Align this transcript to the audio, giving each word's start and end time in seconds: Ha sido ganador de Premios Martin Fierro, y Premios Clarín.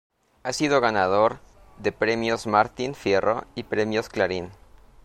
Ha 0.41 0.51
sido 0.51 0.81
ganador 0.81 1.37
de 1.77 1.91
Premios 1.91 2.47
Martin 2.47 2.95
Fierro, 2.95 3.45
y 3.53 3.61
Premios 3.65 4.09
Clarín. 4.09 4.49